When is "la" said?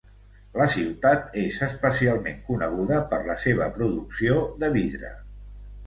0.61-0.65, 3.31-3.39